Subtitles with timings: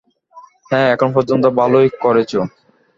[0.71, 2.39] হেই, এখন পর্যন্ত ভালোই করেছো।